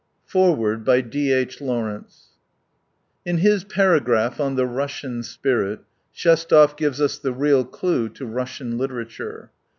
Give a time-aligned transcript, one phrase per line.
[0.25, 1.47] FOREWORD In
[3.37, 5.81] his paragraph on The Russian Spirit,
[6.11, 9.51] Shestov gives us the real clue to Russian literature.